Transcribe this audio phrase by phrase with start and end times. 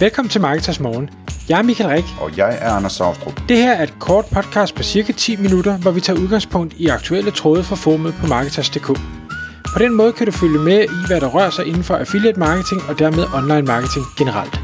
[0.00, 1.10] Velkommen til Marketers Morgen.
[1.48, 2.04] Jeg er Michael Rik.
[2.20, 3.40] Og jeg er Anders Saustrup.
[3.48, 6.86] Det her er et kort podcast på cirka 10 minutter, hvor vi tager udgangspunkt i
[6.86, 8.86] aktuelle tråde fra formet på Marketers.dk.
[9.74, 12.38] På den måde kan du følge med i, hvad der rører sig inden for affiliate
[12.38, 14.54] marketing og dermed online marketing generelt.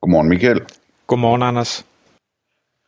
[0.00, 0.60] Godmorgen Michael.
[1.06, 1.86] Godmorgen, Anders.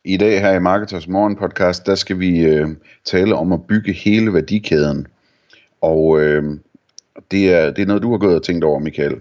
[0.05, 2.67] I dag her i Marketers Morgen podcast, der skal vi øh,
[3.05, 5.07] tale om at bygge hele værdikæden.
[5.81, 6.43] Og øh,
[7.31, 9.15] det, er, det er noget, du har gået og tænkt over, Michael.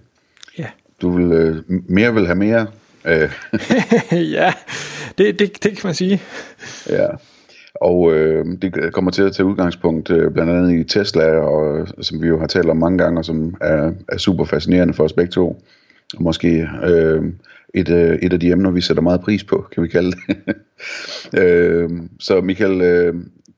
[0.58, 0.66] Ja.
[1.02, 2.66] Du vil øh, mere vil have mere.
[3.04, 3.32] Øh,
[4.38, 4.52] ja,
[5.18, 6.22] det, det, det kan man sige.
[6.88, 7.06] ja.
[7.74, 12.22] Og øh, det kommer til at tage udgangspunkt øh, blandt andet i Tesla, og, som
[12.22, 15.12] vi jo har talt om mange gange, og som er, er super fascinerende for os
[15.12, 15.62] begge to.
[16.18, 17.22] Måske øh,
[17.74, 20.36] et, øh, et af de emner, vi sætter meget pris på, kan vi kalde det.
[21.40, 23.14] øh, så Michael, øh,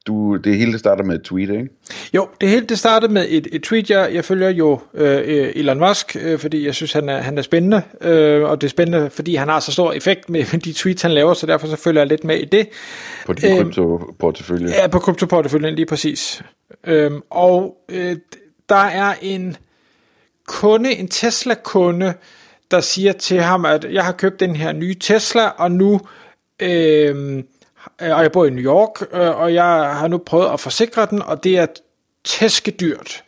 [0.06, 1.68] du, det hele starter med et tweet, ikke?
[2.14, 3.90] Jo, det hele det startede med et, et tweet.
[3.90, 7.42] Jeg, jeg følger jo øh, Elon Musk, øh, fordi jeg synes, han er, han er
[7.42, 7.82] spændende.
[8.00, 11.02] Øh, og det er spændende, fordi han har så stor effekt med, med de tweets,
[11.02, 12.68] han laver, så derfor så følger jeg lidt med i det.
[13.26, 14.68] På din øh, kryptoportefølje?
[14.68, 16.42] Ja, på kryptoporteføljen, lige præcis.
[16.86, 18.16] Øh, og øh,
[18.68, 19.56] der er en
[20.46, 22.14] kunde, en Tesla-kunde,
[22.72, 26.00] der siger til ham, at jeg har købt den her nye Tesla, og nu...
[26.60, 27.36] Øh,
[28.02, 31.06] øh, og jeg bor i New York, øh, og jeg har nu prøvet at forsikre
[31.10, 31.66] den, og det er
[32.24, 33.24] tæskedyrt.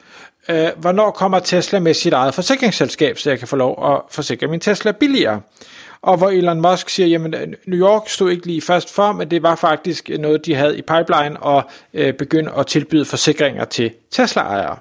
[0.48, 4.46] Øh, hvornår kommer Tesla med sit eget forsikringsselskab, så jeg kan få lov at forsikre
[4.46, 5.40] min Tesla billigere?
[6.02, 9.30] Og hvor Elon Musk siger, jamen øh, New York stod ikke lige først for, men
[9.30, 11.62] det var faktisk noget, de havde i pipeline, og
[11.94, 14.76] øh, begyndte at tilbyde forsikringer til Tesla-ejere.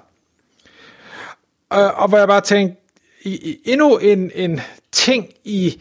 [1.72, 2.83] Øh, og hvor jeg bare tænkte,
[3.64, 4.60] endnu en, en
[4.92, 5.80] ting i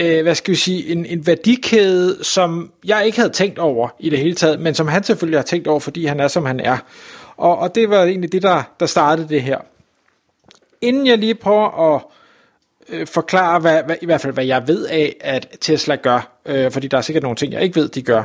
[0.00, 4.10] øh, hvad skal vi sige, en, en værdikæde, som jeg ikke havde tænkt over i
[4.10, 6.60] det hele taget, men som han selvfølgelig har tænkt over, fordi han er, som han
[6.60, 6.78] er.
[7.36, 9.58] Og, og det var egentlig det, der, der startede det her.
[10.80, 12.02] Inden jeg lige prøver at
[12.88, 16.70] øh, forklare, hvad, hvad, i hvert fald hvad jeg ved af, at Tesla gør, øh,
[16.70, 18.22] fordi der er sikkert nogle ting, jeg ikke ved, de gør,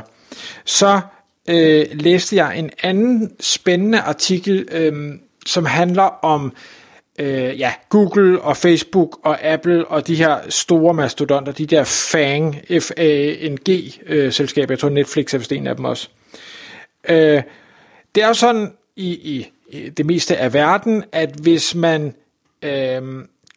[0.64, 1.00] så
[1.48, 5.12] øh, læste jeg en anden spændende artikel, øh,
[5.46, 6.52] som handler om øh,
[7.18, 12.62] øh, ja, Google og Facebook og Apple og de her store mastodonter, de der FANG,
[12.80, 16.08] F-A-N-G øh, selskaber, jeg tror Netflix er vist en af dem også.
[17.08, 17.42] Øh,
[18.14, 22.14] det er jo sådan i, i, i det meste af verden, at hvis man
[22.62, 23.02] øh,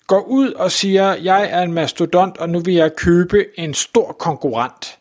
[0.07, 4.12] går ud og siger, jeg er en mastodont, og nu vil jeg købe en stor
[4.12, 4.97] konkurrent,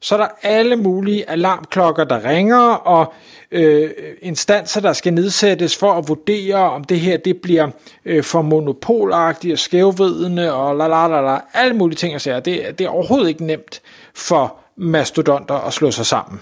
[0.00, 3.12] så er der alle mulige alarmklokker, der ringer, og
[3.50, 3.90] øh,
[4.22, 7.70] instanser, der skal nedsættes for at vurdere, om det her det bliver
[8.04, 12.34] øh, for monopolagtigt og skævvidende, og la la la la, alle mulige ting at sige.
[12.34, 13.82] Det, det er overhovedet ikke nemt
[14.14, 16.40] for mastodonter at slå sig sammen,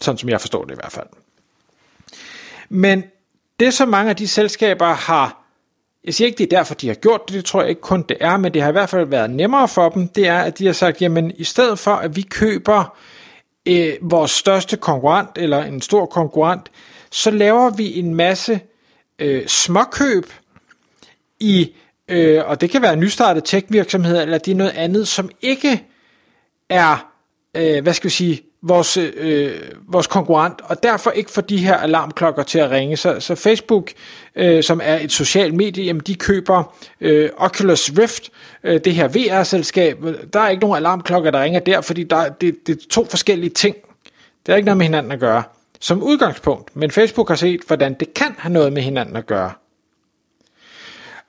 [0.00, 1.06] sådan som jeg forstår det i hvert fald.
[2.68, 3.04] Men
[3.60, 5.43] det, som mange af de selskaber har
[6.04, 8.04] jeg siger ikke, det er derfor, de har gjort det, det tror jeg ikke kun
[8.08, 10.58] det er, men det har i hvert fald været nemmere for dem, det er, at
[10.58, 12.96] de har sagt, jamen i stedet for, at vi køber
[13.66, 16.70] øh, vores største konkurrent, eller en stor konkurrent,
[17.10, 18.60] så laver vi en masse
[19.18, 20.32] øh, småkøb
[21.40, 21.72] i,
[22.08, 25.84] øh, og det kan være nystartede tech-virksomheder, eller det er noget andet, som ikke
[26.68, 27.10] er,
[27.56, 31.76] øh, hvad skal vi sige, vores, øh, vores konkurrent, og derfor ikke få de her
[31.76, 32.96] alarmklokker til at ringe.
[32.96, 33.90] Så, så Facebook,
[34.36, 38.30] øh, som er et socialt medie, jamen de køber øh, Oculus Rift,
[38.64, 39.98] øh, det her VR-selskab.
[40.32, 43.50] Der er ikke nogen alarmklokker, der ringer der, fordi der, det, det er to forskellige
[43.50, 43.76] ting.
[44.46, 45.42] Det har ikke noget med hinanden at gøre,
[45.80, 46.76] som udgangspunkt.
[46.76, 49.52] Men Facebook har set, hvordan det kan have noget med hinanden at gøre.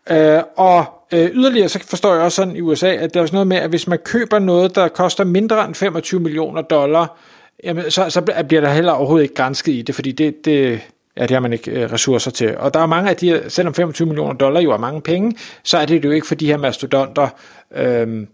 [0.09, 3.35] Øh, og øh, yderligere så forstår jeg også sådan i USA, at der er sådan
[3.35, 7.17] noget med, at hvis man køber noget, der koster mindre end 25 millioner dollar,
[7.63, 10.81] jamen, så, så bliver der heller overhovedet ikke grænsket i det, fordi det, det,
[11.17, 12.57] ja, det har man ikke øh, ressourcer til.
[12.57, 15.35] Og der er mange af de her, selvom 25 millioner dollar jo er mange penge,
[15.63, 17.27] så er det jo ikke for de her mastodonter.
[17.75, 18.27] Øhm,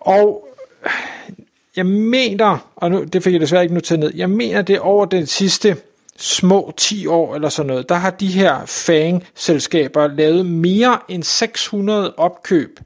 [0.00, 0.48] og
[1.76, 5.04] jeg mener, og nu, det fik jeg desværre ikke noteret ned, jeg mener det over
[5.04, 5.76] den sidste
[6.18, 12.14] små 10 år eller sådan noget, der har de her FANG-selskaber lavet mere end 600
[12.16, 12.80] opkøb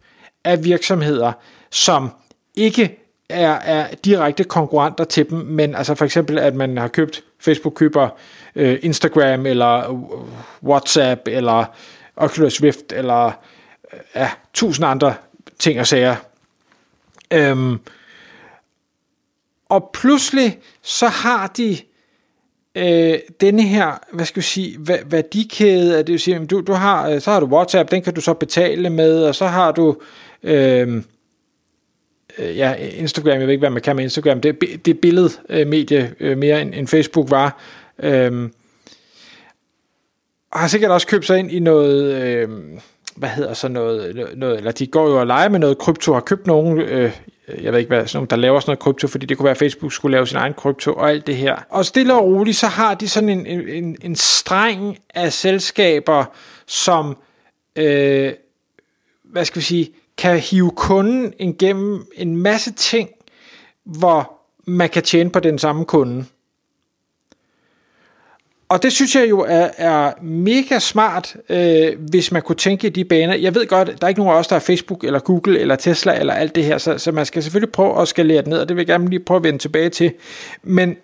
[0.45, 1.33] af virksomheder,
[1.71, 2.11] som
[2.55, 2.99] ikke
[3.29, 7.75] er, er direkte konkurrenter til dem, men altså for eksempel, at man har købt, Facebook
[7.75, 8.09] køber
[8.55, 11.65] øh, Instagram, eller øh, WhatsApp, eller
[12.17, 15.15] Oculus Rift, eller øh, ja, tusind andre
[15.59, 16.17] ting og sager.
[17.33, 17.79] Øhm,
[19.69, 21.79] og pludselig så har de
[22.75, 24.77] øh, denne her, hvad skal vi sige,
[25.07, 28.15] værdikæde, at det vil sige, du, du har, øh, så har du WhatsApp, den kan
[28.15, 29.97] du så betale med, og så har du
[30.43, 31.05] øhm,
[32.39, 36.15] øh, ja, Instagram, jeg ved ikke, hvad man kan med Instagram, det, det er billedmedie
[36.21, 37.61] øh, øh, mere end, end Facebook var.
[37.99, 38.49] Øh,
[40.53, 42.49] har sikkert også købt sig ind i noget, øh,
[43.17, 46.21] hvad hedder så noget, noget, eller de går jo og leger med noget krypto, har
[46.21, 47.13] købt nogen, øh,
[47.49, 49.45] Øh, jeg ved ikke hvad, sådan nogle, der laver sådan noget krypto, fordi det kunne
[49.45, 51.57] være, at Facebook skulle lave sin egen krypto og alt det her.
[51.71, 56.25] Og stille og roligt, så har de sådan en, en, en streng af selskaber,
[56.67, 57.17] som,
[57.77, 58.33] øh,
[59.25, 63.11] hvad skal vi sige, kan hive kunden igennem en masse ting,
[63.85, 64.33] hvor
[64.67, 66.25] man kan tjene på den samme kunde.
[68.69, 72.91] Og det synes jeg jo er, er mega smart, øh, hvis man kunne tænke i
[72.91, 73.35] de baner.
[73.35, 75.77] Jeg ved godt, der er ikke nogen af os, der er Facebook eller Google eller
[75.77, 78.59] Tesla eller alt det her, så, så man skal selvfølgelig prøve at skalere det ned,
[78.59, 80.13] og det vil jeg gerne lige prøve at vende tilbage til.
[80.63, 80.97] Men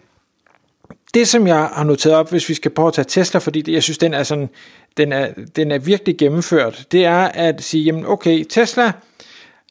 [1.14, 3.72] det, som jeg har noteret op, hvis vi skal prøve at tage Tesla, fordi det,
[3.72, 4.48] jeg synes, den er, sådan,
[4.96, 8.92] den er, den er virkelig gennemført, det er at sige, jamen okay, Tesla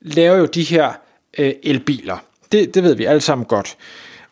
[0.02, 0.92] laver jo de her
[1.38, 2.18] øh, elbiler.
[2.52, 3.78] Det, det ved vi alle sammen godt.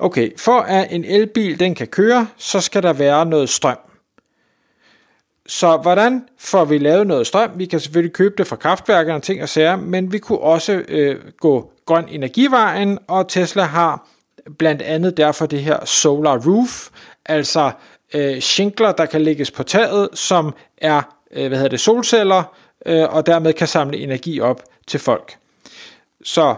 [0.03, 3.77] Okay, for at en elbil den kan køre, så skal der være noget strøm.
[5.47, 7.51] Så hvordan får vi lavet noget strøm?
[7.55, 10.83] Vi kan selvfølgelig købe det fra kraftværkerne og ting og sager, men vi kunne også
[10.87, 14.07] øh, gå grøn energivejen, og Tesla har
[14.57, 16.89] blandt andet derfor det her solar roof,
[17.25, 17.71] altså
[18.13, 21.01] øh, shinkler, der kan lægges på taget, som er
[21.31, 22.43] øh, hvad hedder det, solceller,
[22.85, 25.37] øh, og dermed kan samle energi op til folk.
[26.23, 26.55] Så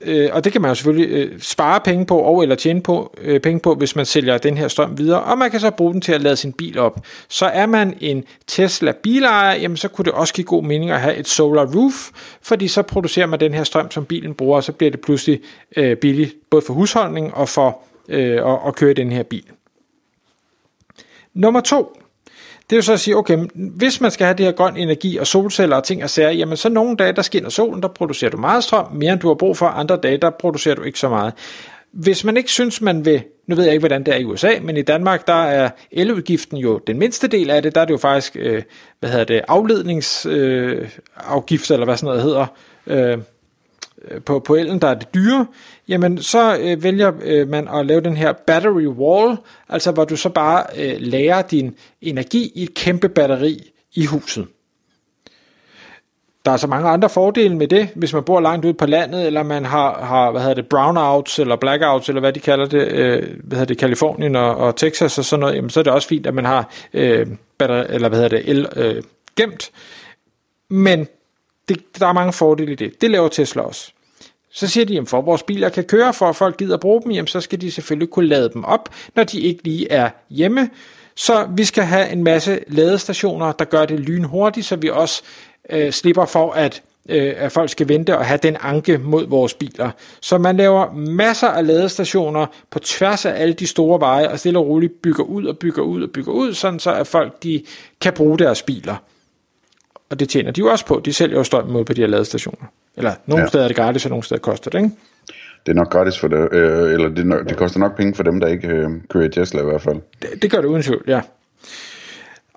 [0.00, 3.16] øh, og det kan man jo selvfølgelig øh, spare penge på, og eller tjene på,
[3.20, 5.92] øh, penge på, hvis man sælger den her strøm videre, og man kan så bruge
[5.92, 7.00] den til at lade sin bil op.
[7.28, 11.00] Så er man en Tesla bilejer, jamen så kunne det også give god mening at
[11.00, 12.10] have et solar roof,
[12.42, 15.40] fordi så producerer man den her strøm, som bilen bruger, og så bliver det pludselig
[15.76, 17.78] øh, billigt, både for husholdning og for
[18.08, 19.44] øh, at, at køre den her bil.
[21.34, 21.98] Nummer to,
[22.70, 25.16] det er jo så at sige, okay, hvis man skal have det her grøn energi
[25.16, 28.30] og solceller og ting og sager, jamen så nogle dage, der skinner solen, der producerer
[28.30, 30.98] du meget strøm, mere end du har brug for, andre dage, der producerer du ikke
[30.98, 31.32] så meget.
[31.92, 34.50] Hvis man ikke synes, man vil, nu ved jeg ikke, hvordan det er i USA,
[34.62, 37.92] men i Danmark, der er eludgiften jo den mindste del af det, der er det
[37.92, 38.62] jo faktisk, øh,
[39.00, 42.46] hvad hedder det, afledningsafgift, øh, eller hvad sådan noget hedder,
[42.86, 43.18] øh,
[44.10, 45.46] Øh, på, på elen, der er det dyre,
[45.88, 49.36] jamen så øh, vælger øh, man at lave den her battery wall,
[49.68, 54.46] altså hvor du så bare øh, lærer din energi i et kæmpe batteri i huset.
[56.44, 59.26] Der er så mange andre fordele med det, hvis man bor langt ude på landet,
[59.26, 62.88] eller man har, har hvad hedder det, brownouts, eller blackouts, eller hvad de kalder det,
[62.88, 65.92] øh, hvad hedder det, Kalifornien og, og Texas og sådan noget, jamen, så er det
[65.92, 67.26] også fint, at man har øh,
[67.58, 69.02] batteri, eller hvad hedder det, el øh,
[69.36, 69.70] gemt.
[70.68, 71.08] Men
[71.68, 73.00] det, der er mange fordele i det.
[73.00, 73.92] Det laver Tesla også.
[74.56, 76.80] Så siger de, at for at vores biler kan køre, for at folk gider at
[76.80, 79.92] bruge dem, jamen, så skal de selvfølgelig kunne lade dem op, når de ikke lige
[79.92, 80.70] er hjemme.
[81.16, 85.22] Så vi skal have en masse ladestationer, der gør det lynhurtigt, så vi også
[85.70, 89.54] øh, slipper for, at, øh, at folk skal vente og have den anke mod vores
[89.54, 89.90] biler.
[90.20, 94.58] Så man laver masser af ladestationer på tværs af alle de store veje, og stille
[94.58, 97.62] og roligt bygger ud og bygger ud og bygger ud, sådan så at folk de
[98.00, 98.96] kan bruge deres biler.
[100.10, 101.00] Og det tjener de jo også på.
[101.04, 102.66] De sælger jo strøm mod på de her ladestationer.
[102.96, 103.48] Eller nogle ja.
[103.48, 104.90] steder er det gratis, og nogle steder koster det, ikke?
[105.66, 108.22] Det er nok gratis for det, øh, eller det, nok, det koster nok penge for
[108.22, 109.96] dem, der ikke øh, kører Tesla i hvert fald.
[110.22, 111.20] Det, det gør det uden tvivl, ja.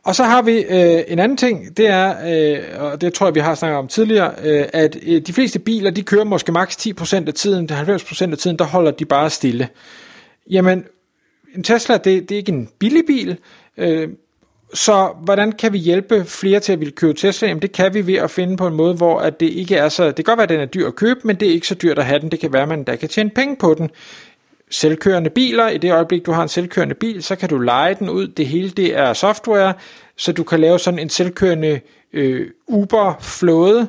[0.03, 3.35] Og så har vi øh, en anden ting, det er, øh, og det tror jeg,
[3.35, 6.87] vi har snakket om tidligere, øh, at øh, de fleste biler, de kører måske maks
[6.87, 9.67] 10% af tiden, til 90% af tiden, der holder de bare stille.
[10.49, 10.85] Jamen,
[11.55, 13.37] en Tesla, det, det er ikke en billig bil,
[13.77, 14.09] øh,
[14.73, 17.47] så hvordan kan vi hjælpe flere til at ville købe Tesla?
[17.47, 19.89] Jamen det kan vi ved at finde på en måde, hvor at det ikke er
[19.89, 20.05] så...
[20.07, 21.75] Det kan godt være, at den er dyr at købe, men det er ikke så
[21.75, 22.31] dyrt at have den.
[22.31, 23.89] Det kan være, at man der kan tjene penge på den.
[24.71, 28.09] Selvkørende biler, i det øjeblik du har en selvkørende bil, så kan du lege den
[28.09, 28.27] ud.
[28.27, 29.73] Det hele det er software,
[30.17, 31.79] så du kan lave sådan en selvkørende
[32.13, 33.87] øh, Uber-flåde,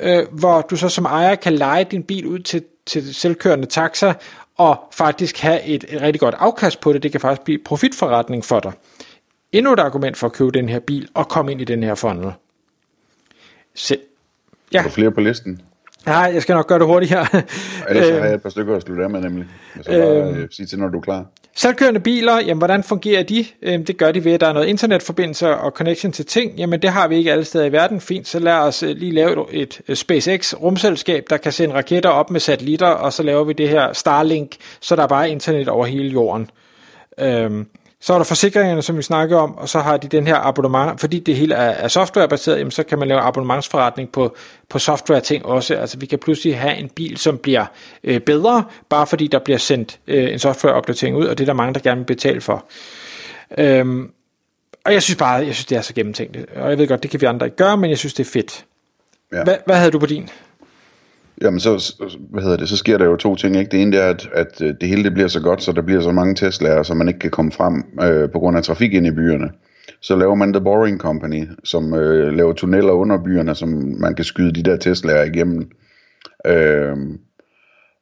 [0.00, 4.12] øh, hvor du så som ejer kan lege din bil ud til, til selvkørende taxa,
[4.56, 7.02] og faktisk have et, et rigtig godt afkast på det.
[7.02, 8.72] Det kan faktisk blive profitforretning for dig
[9.52, 11.94] endnu et argument for at købe den her bil og komme ind i den her
[11.94, 12.32] funnel.
[13.74, 13.96] Så,
[14.72, 14.84] ja.
[14.84, 15.60] Er flere på listen?
[16.06, 17.44] Nej, jeg skal nok gøre det hurtigt her.
[17.88, 19.46] Ellers har jeg et par stykker at slutte af med nemlig.
[19.76, 21.26] Jeg skal bare øh, sige til, når du er klar.
[21.56, 23.44] Selvkørende biler, jamen hvordan fungerer de?
[23.62, 26.56] Øhm, det gør de ved, at der er noget internetforbindelse og connection til ting.
[26.56, 28.00] Jamen det har vi ikke alle steder i verden.
[28.00, 32.10] Fint, så lad os øh, lige lave et øh, SpaceX rumselskab, der kan sende raketter
[32.10, 35.68] op med satellitter, og så laver vi det her Starlink, så der er bare internet
[35.68, 36.50] over hele jorden.
[37.18, 37.66] Øhm,
[38.00, 41.00] så er der forsikringerne, som vi snakker om, og så har de den her abonnement,
[41.00, 44.36] fordi det hele er, er softwarebaseret, jamen, så kan man lave abonnementsforretning på,
[44.68, 45.74] på software-ting også.
[45.74, 47.66] Altså vi kan pludselig have en bil, som bliver
[48.04, 51.52] øh, bedre, bare fordi der bliver sendt øh, en softwareopdatering ud, og det er der
[51.52, 52.64] mange, der gerne vil betale for.
[53.58, 54.10] Øhm,
[54.84, 56.36] og jeg synes bare, jeg synes, det er så gennemtænkt.
[56.56, 58.30] Og jeg ved godt, det kan vi andre ikke gøre, men jeg synes, det er
[58.30, 58.64] fedt.
[59.32, 59.44] Ja.
[59.44, 60.28] Hvad, hvad havde du på din?
[61.42, 61.94] Jamen så,
[62.30, 63.56] hvad hedder det, så sker der jo to ting.
[63.56, 63.70] Ikke?
[63.70, 66.00] Det ene er, at, at øh, det hele det bliver så godt, så der bliver
[66.00, 69.06] så mange Tesla'er, så man ikke kan komme frem øh, på grund af trafik ind
[69.06, 69.50] i byerne.
[70.00, 73.68] så laver man The Boring Company, som øh, laver tunneller under byerne, som
[73.98, 75.70] man kan skyde de der Tesla'er igennem.
[76.46, 76.96] Øh,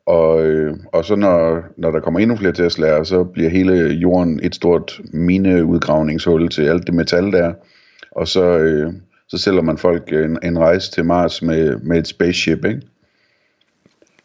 [0.06, 4.40] og, øh, og så når, når der kommer endnu flere Tesla'er, så bliver hele jorden
[4.42, 7.52] et stort mineudgravningshul til alt det metal der.
[8.10, 8.92] Og så, øh,
[9.28, 12.80] så sælger man folk en, en rejse til Mars med, med et spaceship, ikke?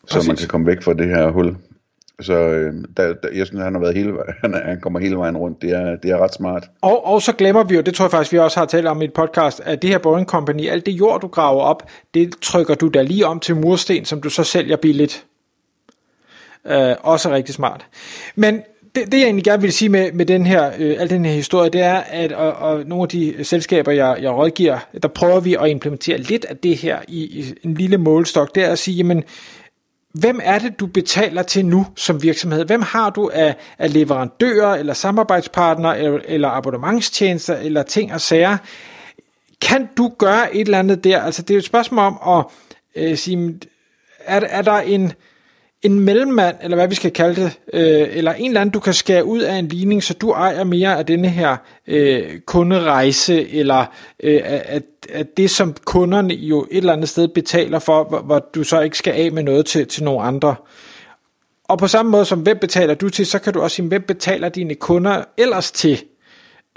[0.08, 0.28] Så Præcis.
[0.28, 1.56] man kan komme væk fra det her hul.
[2.22, 5.38] Så øh, der, der, jeg synes, han har været hele, han, han kommer hele vejen
[5.38, 5.62] rundt.
[5.62, 6.70] Det er, det er ret smart.
[6.82, 9.02] Og, og så glemmer vi jo, det tror jeg faktisk, vi også har talt om
[9.02, 12.36] i et podcast, at det her Boring Company, alt det jord, du graver op, det
[12.42, 15.26] trykker du da lige om til mursten, som du så sælger billigt.
[16.68, 17.86] Øh, også rigtig smart.
[18.36, 18.62] Men
[18.96, 21.34] det, det jeg egentlig gerne vil sige med, med den her, øh, al den her
[21.34, 25.40] historie, det er, at og, og nogle af de selskaber, jeg, jeg rådgiver, der prøver
[25.40, 28.56] vi at implementere lidt af det her i, i en lille målestok.
[28.56, 29.24] Det er at sige, jamen,
[30.14, 32.66] hvem er det, du betaler til nu som virksomhed?
[32.66, 38.58] Hvem har du af, af leverandører, eller samarbejdspartnere, eller, eller abonnementstjenester, eller ting og sager?
[39.62, 41.22] Kan du gøre et eller andet der?
[41.22, 42.46] Altså, det er jo et spørgsmål om at
[43.04, 43.60] øh, sige,
[44.26, 45.14] er, er der en
[45.84, 48.94] en mellemmand, eller hvad vi skal kalde det, øh, eller en eller anden, du kan
[48.94, 53.86] skære ud af en ligning, så du ejer mere af denne her øh, kunderejse, eller
[54.24, 58.40] øh, af, at det, som kunderne jo et eller andet sted betaler for, hvor, hvor
[58.56, 60.56] du så ikke skal af med noget til, til nogle andre.
[61.64, 64.02] Og på samme måde som, hvem betaler du til, så kan du også sige, hvem
[64.02, 66.04] betaler dine kunder ellers til?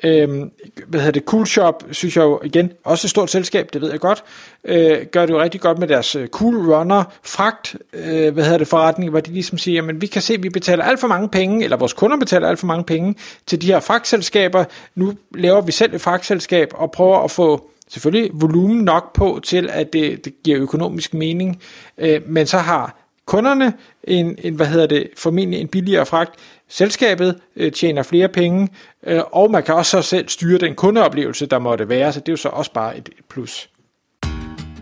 [0.04, 0.50] Øhm,
[0.86, 4.00] hvad hedder det, Coolshop, synes jeg jo igen, også et stort selskab, det ved jeg
[4.00, 4.24] godt,
[4.64, 8.58] øh, gør det jo rigtig godt med deres øh, Cool Runner fragt, øh, hvad hedder
[8.58, 11.08] det, forretning, hvor de ligesom siger, jamen vi kan se, at vi betaler alt for
[11.08, 13.14] mange penge, eller vores kunder betaler alt for mange penge
[13.46, 14.64] til de her fragtselskaber,
[14.94, 19.68] nu laver vi selv et fragtselskab og prøver at få selvfølgelig volumen nok på til,
[19.72, 21.60] at det, det giver økonomisk mening,
[21.98, 23.72] øh, men så har kunderne
[24.04, 26.34] en, en, hvad hedder det, formentlig en billigere fragt,
[26.68, 28.68] selskabet øh, tjener flere penge,
[29.06, 32.28] øh, og man kan også så selv styre den kundeoplevelse, der måtte være, så det
[32.28, 33.70] er jo så også bare et, et plus.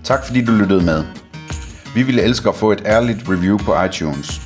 [0.05, 1.05] Tak fordi du lyttede med.
[1.95, 4.41] Vi ville elske at få et ærligt review på iTunes.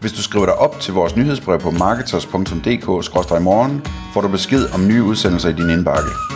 [0.00, 3.82] Hvis du skriver dig op til vores nyhedsbrev på marketers.dk-morgen,
[4.14, 6.31] får du besked om nye udsendelser i din indbakke.